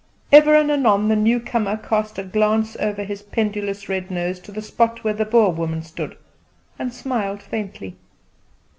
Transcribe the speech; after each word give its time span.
Ever 0.31 0.55
and 0.55 0.71
anon 0.71 1.09
the 1.09 1.15
newcomer 1.15 1.77
cast 1.77 2.17
a 2.17 2.23
glance 2.23 2.75
over 2.77 3.03
his 3.03 3.21
pendulous 3.21 3.87
red 3.87 4.09
nose 4.09 4.39
to 4.39 4.51
the 4.51 4.59
spot 4.63 5.03
where 5.03 5.13
the 5.13 5.25
Boer 5.25 5.51
woman 5.51 5.83
stood, 5.83 6.17
and 6.79 6.91
smiled 6.91 7.43
faintly. 7.43 7.97